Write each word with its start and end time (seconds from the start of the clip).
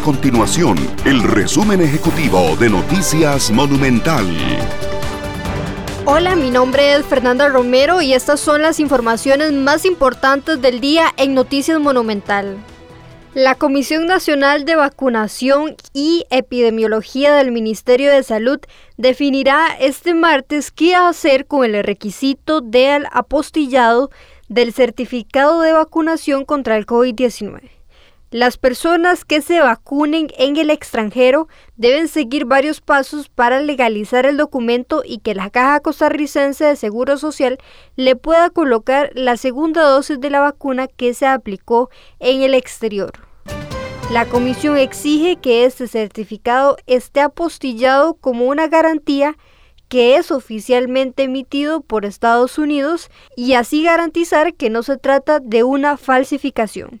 continuación 0.00 0.76
el 1.04 1.22
resumen 1.22 1.80
ejecutivo 1.80 2.56
de 2.56 2.68
Noticias 2.68 3.50
Monumental. 3.50 4.26
Hola, 6.04 6.36
mi 6.36 6.50
nombre 6.50 6.94
es 6.94 7.04
Fernanda 7.04 7.48
Romero 7.48 8.02
y 8.02 8.12
estas 8.12 8.40
son 8.40 8.62
las 8.62 8.80
informaciones 8.80 9.52
más 9.52 9.84
importantes 9.84 10.60
del 10.60 10.80
día 10.80 11.06
en 11.16 11.34
Noticias 11.34 11.78
Monumental. 11.78 12.56
La 13.34 13.54
Comisión 13.54 14.06
Nacional 14.06 14.64
de 14.64 14.76
Vacunación 14.76 15.76
y 15.92 16.24
Epidemiología 16.30 17.34
del 17.34 17.52
Ministerio 17.52 18.10
de 18.10 18.22
Salud 18.22 18.60
definirá 18.96 19.66
este 19.80 20.14
martes 20.14 20.70
qué 20.70 20.94
hacer 20.94 21.46
con 21.46 21.64
el 21.64 21.84
requisito 21.84 22.60
del 22.60 23.06
apostillado 23.12 24.10
del 24.48 24.72
certificado 24.72 25.60
de 25.62 25.72
vacunación 25.72 26.44
contra 26.44 26.76
el 26.76 26.86
COVID-19. 26.86 27.74
Las 28.34 28.56
personas 28.56 29.24
que 29.24 29.40
se 29.40 29.60
vacunen 29.60 30.26
en 30.36 30.56
el 30.56 30.70
extranjero 30.70 31.46
deben 31.76 32.08
seguir 32.08 32.46
varios 32.46 32.80
pasos 32.80 33.28
para 33.28 33.60
legalizar 33.60 34.26
el 34.26 34.38
documento 34.38 35.04
y 35.06 35.18
que 35.18 35.36
la 35.36 35.50
Caja 35.50 35.78
Costarricense 35.78 36.64
de 36.64 36.74
Seguro 36.74 37.16
Social 37.16 37.58
le 37.94 38.16
pueda 38.16 38.50
colocar 38.50 39.12
la 39.14 39.36
segunda 39.36 39.84
dosis 39.84 40.18
de 40.18 40.30
la 40.30 40.40
vacuna 40.40 40.88
que 40.88 41.14
se 41.14 41.26
aplicó 41.26 41.90
en 42.18 42.42
el 42.42 42.54
exterior. 42.54 43.12
La 44.10 44.26
comisión 44.26 44.78
exige 44.78 45.36
que 45.36 45.64
este 45.64 45.86
certificado 45.86 46.76
esté 46.88 47.20
apostillado 47.20 48.14
como 48.14 48.46
una 48.46 48.66
garantía 48.66 49.36
que 49.88 50.16
es 50.16 50.32
oficialmente 50.32 51.22
emitido 51.22 51.82
por 51.82 52.04
Estados 52.04 52.58
Unidos 52.58 53.10
y 53.36 53.52
así 53.52 53.84
garantizar 53.84 54.54
que 54.54 54.70
no 54.70 54.82
se 54.82 54.96
trata 54.96 55.38
de 55.38 55.62
una 55.62 55.96
falsificación. 55.96 57.00